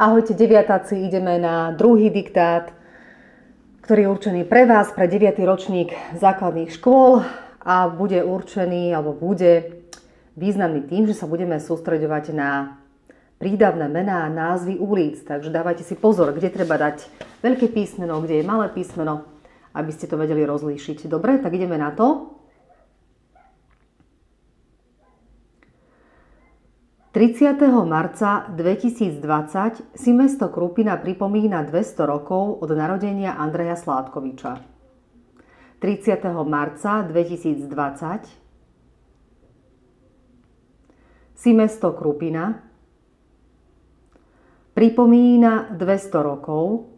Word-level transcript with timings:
Ahojte 0.00 0.32
deviatáci, 0.32 1.04
ideme 1.04 1.36
na 1.36 1.68
druhý 1.76 2.08
diktát, 2.08 2.72
ktorý 3.84 4.08
je 4.08 4.12
určený 4.16 4.40
pre 4.48 4.64
vás, 4.64 4.88
pre 4.88 5.04
9. 5.04 5.36
ročník 5.44 5.92
základných 6.16 6.72
škôl 6.72 7.20
a 7.60 7.92
bude 7.92 8.24
určený, 8.24 8.96
alebo 8.96 9.12
bude 9.12 9.84
významný 10.32 10.88
tým, 10.88 11.04
že 11.04 11.12
sa 11.12 11.28
budeme 11.28 11.60
sústreďovať 11.60 12.24
na 12.32 12.80
prídavné 13.36 13.84
mená 13.92 14.24
a 14.24 14.32
názvy 14.32 14.80
ulic. 14.80 15.20
Takže 15.28 15.52
dávajte 15.52 15.84
si 15.84 15.92
pozor, 15.92 16.32
kde 16.32 16.48
treba 16.48 16.80
dať 16.80 17.04
veľké 17.44 17.68
písmeno, 17.68 18.24
kde 18.24 18.40
je 18.40 18.48
malé 18.48 18.72
písmeno, 18.72 19.28
aby 19.76 19.92
ste 19.92 20.08
to 20.08 20.16
vedeli 20.16 20.48
rozlíšiť. 20.48 21.04
Dobre, 21.04 21.36
tak 21.36 21.52
ideme 21.52 21.76
na 21.76 21.92
to. 21.92 22.32
30. 27.12 27.84
marca 27.84 28.48
2020 28.56 29.20
si 29.92 30.12
mesto 30.16 30.48
Krupina 30.48 30.96
pripomína 30.96 31.60
200 31.68 32.08
rokov 32.08 32.64
od 32.64 32.72
narodenia 32.72 33.36
Andreja 33.36 33.76
Sládkoviča. 33.76 34.56
30. 35.76 36.24
marca 36.48 37.04
2020 37.04 38.32
si 41.36 41.52
mesto 41.52 41.92
Krupina 41.92 42.64
pripomína 44.72 45.68
200 45.76 46.16
rokov 46.16 46.88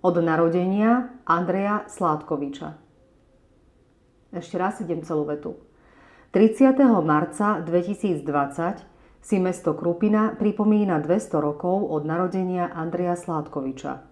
od 0.00 0.16
narodenia 0.24 1.20
Andreja 1.28 1.84
Sládkoviča. 1.84 2.80
Ešte 4.32 4.56
raz 4.56 4.80
idem 4.80 5.04
celú 5.04 5.28
vetu. 5.28 5.67
30. 6.28 6.76
marca 7.00 7.64
2020 7.64 8.84
si 9.24 9.40
mesto 9.40 9.72
Krupina 9.72 10.36
pripomína 10.36 11.00
200 11.00 11.40
rokov 11.40 11.88
od 11.88 12.04
narodenia 12.04 12.68
Andreja 12.68 13.16
Sládkoviča. 13.16 14.04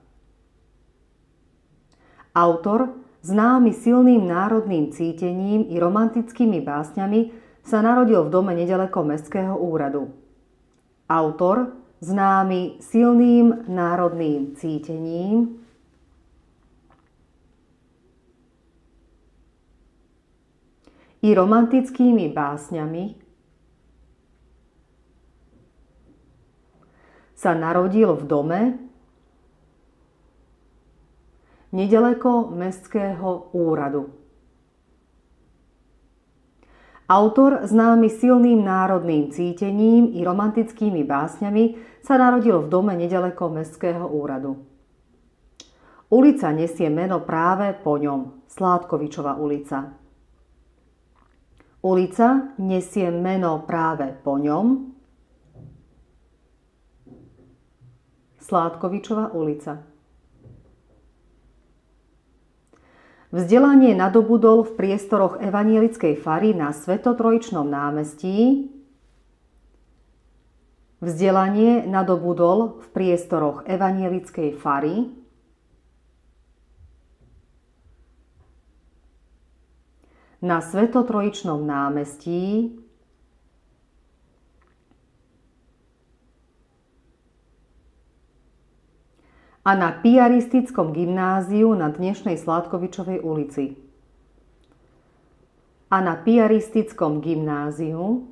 Autor, 2.32 2.96
známy 3.20 3.68
silným 3.76 4.24
národným 4.24 4.96
cítením 4.96 5.68
i 5.68 5.76
romantickými 5.76 6.64
básňami, 6.64 7.20
sa 7.60 7.84
narodil 7.84 8.24
v 8.24 8.32
dome 8.32 8.56
nedaleko 8.56 9.04
Mestského 9.04 9.52
úradu. 9.52 10.08
Autor, 11.12 11.76
známy 12.00 12.80
silným 12.80 13.69
národným 13.69 14.56
cítením, 14.56 15.66
i 21.22 21.28
romantickými 21.33 22.28
básňami 22.33 23.05
sa 27.36 27.53
narodil 27.53 28.17
v 28.17 28.25
dome 28.25 28.61
nedaleko 31.77 32.48
Mestského 32.53 33.53
úradu. 33.53 34.09
Autor, 37.06 37.62
známy 37.62 38.11
silným 38.11 38.67
národným 38.67 39.31
cítením 39.31 40.11
i 40.11 40.27
romantickými 40.27 41.06
básňami, 41.06 41.78
sa 42.03 42.19
narodil 42.19 42.67
v 42.67 42.70
dome 42.72 42.98
nedaleko 42.98 43.47
Mestského 43.47 44.11
úradu. 44.11 44.59
Ulica 46.11 46.50
nesie 46.50 46.91
meno 46.91 47.22
práve 47.22 47.78
po 47.78 47.94
ňom, 47.94 48.47
Sládkovičova 48.50 49.39
ulica. 49.39 50.05
Ulica 51.86 52.50
nesie 52.58 53.14
meno 53.14 53.62
práve 53.62 54.10
po 54.26 54.42
ňom. 54.42 54.90
Sládkovičová 58.42 59.30
ulica. 59.30 59.86
Vzdelanie 63.30 63.94
nadobudol 63.94 64.66
v 64.66 64.72
priestoroch 64.75 65.38
evanielickej 65.38 66.19
fary 66.19 66.58
na 66.58 66.75
Svetotrojčnom 66.75 67.70
námestí. 67.70 68.66
Vzdelanie 70.98 71.86
nadobudol 71.86 72.82
v 72.82 72.86
priestoroch 72.91 73.62
evanielickej 73.62 74.58
fary 74.58 75.06
na 80.42 80.60
Svetotrojičnom 80.60 81.64
námestí 81.64 82.76
a 89.66 89.75
na 89.75 89.91
Piaristickom 89.91 90.94
gymnáziu 90.94 91.72
na 91.75 91.91
dnešnej 91.91 92.38
Sládkovičovej 92.38 93.19
ulici. 93.25 93.75
A 95.91 96.02
na 96.02 96.14
Piaristickom 96.19 97.19
gymnáziu 97.25 98.30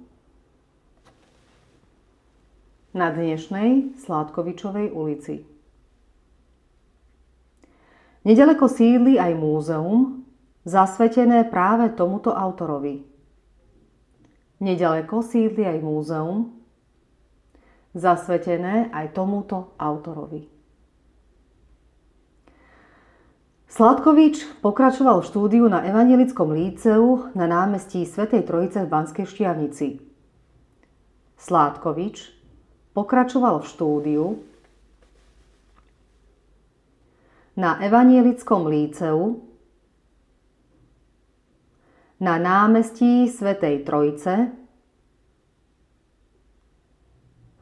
na 2.95 3.11
dnešnej 3.11 3.99
Sládkovičovej 3.99 4.95
ulici. 4.95 5.43
Nedaleko 8.25 8.71
sídli 8.71 9.21
aj 9.21 9.37
múzeum, 9.37 10.24
zasvetené 10.65 11.45
práve 11.49 11.93
tomuto 11.93 12.33
autorovi. 12.33 13.05
Nedaleko 14.65 15.21
sídli 15.21 15.69
aj 15.69 15.79
múzeum, 15.85 16.57
zasvetené 17.93 18.89
aj 18.91 19.13
tomuto 19.13 19.77
autorovi. 19.77 20.49
Sladkovič 23.75 24.63
pokračoval 24.63 25.27
štúdiu 25.27 25.67
na 25.67 25.83
Evangelickom 25.83 26.55
líceu 26.55 27.27
na 27.35 27.51
námestí 27.51 28.07
Svetej 28.07 28.47
Trojice 28.47 28.87
v 28.87 28.89
Banskej 28.89 29.27
Štiavnici. 29.27 29.99
Sládkovič 31.43 32.31
pokračoval 32.95 33.59
v 33.61 33.67
štúdiu 33.67 34.25
na 37.59 37.83
Evangelickom 37.83 38.71
líceu 38.71 39.43
na 42.23 42.39
námestí 42.39 43.27
Svetej 43.27 43.83
Trojice 43.83 44.55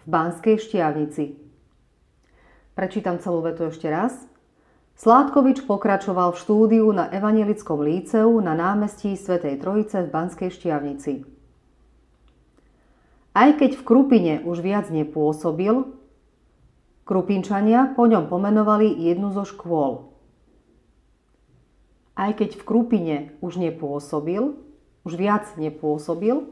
v 0.03 0.05
Banskej 0.05 0.61
Štiavnici. 0.61 1.41
Prečítam 2.77 3.17
celú 3.17 3.41
vetu 3.41 3.73
ešte 3.73 3.89
raz. 3.89 4.13
Sládkovič 4.93 5.65
pokračoval 5.65 6.37
v 6.37 6.41
štúdiu 6.45 6.87
na 6.93 7.09
Evangelickom 7.09 7.81
líceu 7.81 8.29
na 8.45 8.53
námestí 8.53 9.17
Svetej 9.17 9.57
Trojice 9.57 10.05
v 10.05 10.13
Banskej 10.13 10.51
Štiavnici. 10.53 11.25
Aj 13.33 13.49
keď 13.57 13.81
v 13.81 13.87
Krupine 13.89 14.35
už 14.45 14.61
viac 14.61 14.93
nepôsobil, 14.93 15.89
Krupinčania 17.09 17.97
po 17.97 18.05
ňom 18.05 18.29
pomenovali 18.29 18.93
jednu 19.01 19.33
zo 19.33 19.49
škôl– 19.49 19.93
aj 22.23 22.39
keď 22.39 22.51
v 22.55 22.63
Krupine 22.63 23.17
už 23.43 23.59
nepôsobil, 23.59 24.55
už 25.03 25.13
viac 25.19 25.51
nepôsobil, 25.59 26.47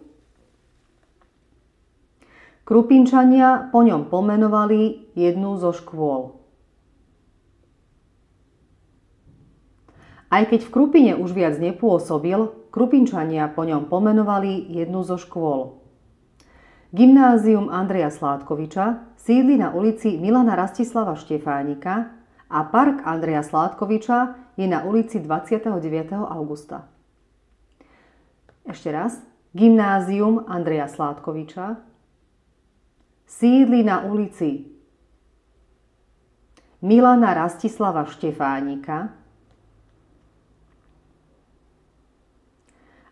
Krupinčania 2.67 3.71
po 3.71 3.83
ňom 3.83 4.11
pomenovali 4.11 5.11
jednu 5.15 5.59
zo 5.59 5.71
škôl. 5.75 6.39
Aj 10.31 10.47
keď 10.47 10.67
v 10.67 10.71
Krupine 10.71 11.13
už 11.19 11.35
viac 11.35 11.59
nepôsobil, 11.59 12.51
Krupinčania 12.71 13.51
po 13.51 13.67
ňom 13.67 13.91
pomenovali 13.91 14.71
jednu 14.71 15.03
zo 15.03 15.19
škôl. 15.19 15.83
Gymnázium 16.95 17.71
Andreja 17.71 18.11
Sládkoviča 18.11 19.19
sídli 19.19 19.59
na 19.59 19.75
ulici 19.75 20.19
Milana 20.19 20.55
Rastislava 20.55 21.19
Štefánika 21.19 22.20
a 22.51 22.67
park 22.67 23.07
Andreja 23.07 23.47
Sládkoviča 23.47 24.35
je 24.59 24.67
na 24.67 24.83
ulici 24.83 25.23
29. 25.23 25.71
augusta. 26.13 26.91
Ešte 28.67 28.91
raz. 28.91 29.23
Gymnázium 29.51 30.47
Andreja 30.47 30.87
Sládkoviča 30.87 31.83
sídli 33.27 33.83
na 33.83 34.07
ulici 34.07 34.67
Milana 36.79 37.35
Rastislava 37.35 38.07
Štefánika 38.07 39.11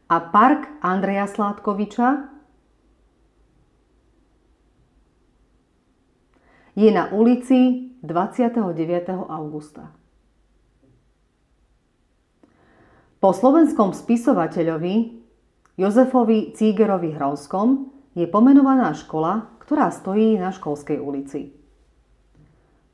a 0.06 0.16
park 0.30 0.78
Andreja 0.78 1.26
Sládkoviča 1.26 2.30
je 6.78 6.90
na 6.94 7.10
ulici 7.10 7.87
29. 8.02 9.26
augusta. 9.26 9.90
Po 13.18 13.34
slovenskom 13.34 13.90
spisovateľovi 13.90 15.18
Jozefovi 15.74 16.54
Cígerovi 16.54 17.18
Hronskom 17.18 17.90
je 18.14 18.30
pomenovaná 18.30 18.94
škola, 18.94 19.50
ktorá 19.58 19.90
stojí 19.90 20.38
na 20.38 20.54
školskej 20.54 21.02
ulici. 21.02 21.50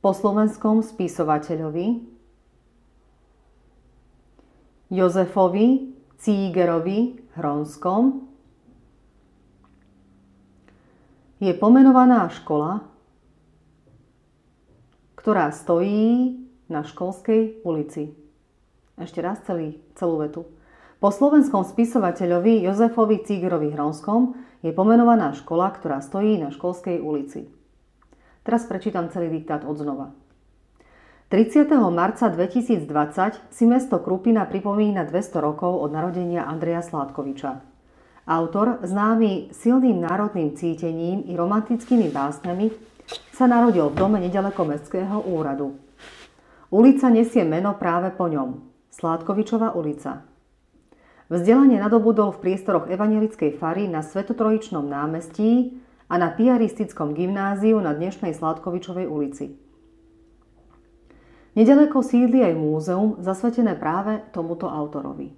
Po 0.01 0.17
slovenskom 0.17 0.81
spisovateľovi 0.81 2.09
Jozefovi 4.89 5.93
Cígerovi 6.17 7.21
Hronskom 7.37 8.25
je 11.45 11.53
pomenovaná 11.53 12.33
škola, 12.33 12.94
ktorá 15.25 15.49
stojí 15.57 16.37
na 16.69 16.85
školskej 16.85 17.65
ulici. 17.65 18.13
Ešte 19.01 19.25
raz 19.25 19.41
celý, 19.49 19.81
celú 19.97 20.21
vetu. 20.21 20.45
Po 21.01 21.09
slovenskom 21.09 21.65
spisovateľovi 21.65 22.61
Jozefovi 22.61 23.25
Cígerovi 23.25 23.73
Hronskom 23.73 24.37
je 24.61 24.69
pomenovaná 24.77 25.33
škola, 25.33 25.73
ktorá 25.73 26.05
stojí 26.05 26.37
na 26.37 26.53
školskej 26.53 27.01
ulici. 27.01 27.49
Teraz 28.45 28.69
prečítam 28.69 29.09
celý 29.09 29.33
diktát 29.33 29.65
od 29.65 29.81
znova. 29.81 30.13
30. 31.33 31.73
marca 31.89 32.29
2020 32.29 32.85
si 33.49 33.65
mesto 33.65 34.05
Krupina 34.05 34.45
pripomína 34.45 35.09
200 35.09 35.41
rokov 35.41 35.73
od 35.73 35.89
narodenia 35.89 36.45
Andreja 36.45 36.85
Sládkoviča. 36.85 37.65
Autor, 38.29 38.85
známy 38.85 39.57
silným 39.57 40.05
národným 40.05 40.53
cítením 40.53 41.25
i 41.25 41.33
romantickými 41.33 42.13
básnami, 42.13 42.93
sa 43.35 43.51
narodil 43.51 43.91
v 43.91 43.99
dome 43.99 44.19
nedaleko 44.23 44.63
Mestského 44.63 45.25
úradu. 45.27 45.75
Ulica 46.71 47.11
nesie 47.11 47.43
meno 47.43 47.75
práve 47.75 48.15
po 48.15 48.31
ňom. 48.31 48.63
Sládkovičová 48.95 49.75
ulica. 49.75 50.23
Vzdelanie 51.27 51.83
nadobudol 51.83 52.31
v 52.37 52.43
priestoroch 52.47 52.87
evangelickej 52.87 53.59
fary 53.59 53.91
na 53.91 54.07
Svetotrojičnom 54.07 54.87
námestí 54.87 55.83
a 56.07 56.15
na 56.15 56.31
piaristickom 56.31 57.17
gymnáziu 57.17 57.81
na 57.83 57.91
dnešnej 57.91 58.37
Sládkovičovej 58.37 59.09
ulici. 59.11 59.59
Nedaleko 61.59 62.03
sídli 62.03 62.43
aj 62.43 62.55
múzeum 62.55 63.19
zasvetené 63.19 63.75
práve 63.75 64.23
tomuto 64.31 64.71
autorovi. 64.71 65.35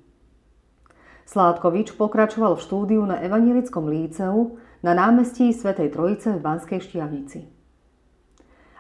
Sládkovič 1.27 1.97
pokračoval 1.97 2.57
v 2.57 2.65
štúdiu 2.65 3.03
na 3.05 3.21
Evanielickom 3.25 3.89
líceu 3.89 4.61
na 4.85 4.93
námestí 4.93 5.51
Svetej 5.51 5.97
Trojice 5.97 6.37
v 6.37 6.45
Banskej 6.45 6.81
Štiavnici. 6.85 7.56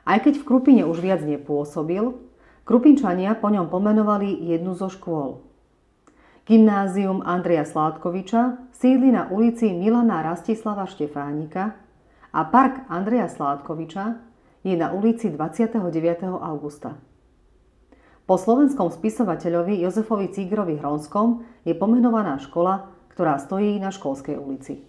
Aj 0.06 0.23
keď 0.23 0.38
v 0.38 0.47
Krupine 0.47 0.87
už 0.87 1.03
viac 1.03 1.26
nepôsobil, 1.26 2.14
Krupinčania 2.62 3.35
po 3.35 3.50
ňom 3.50 3.67
pomenovali 3.67 4.38
jednu 4.38 4.79
zo 4.79 4.87
škôl. 4.87 5.43
Gymnázium 6.47 7.26
Andreja 7.26 7.67
Sládkoviča 7.67 8.70
sídli 8.70 9.11
na 9.11 9.26
ulici 9.26 9.67
Milana 9.75 10.23
Rastislava 10.23 10.87
Štefánika 10.87 11.75
a 12.31 12.41
park 12.47 12.87
Andreja 12.87 13.26
Sládkoviča 13.26 14.23
je 14.62 14.79
na 14.79 14.94
ulici 14.94 15.26
29. 15.26 15.82
augusta. 16.38 16.94
Po 18.26 18.35
slovenskom 18.38 18.94
spisovateľovi 18.94 19.82
Jozefovi 19.82 20.31
Cígrovi 20.31 20.79
Hronskom 20.79 21.43
je 21.67 21.75
pomenovaná 21.75 22.38
škola, 22.38 22.94
ktorá 23.14 23.43
stojí 23.43 23.79
na 23.82 23.91
školskej 23.91 24.38
ulici. 24.38 24.87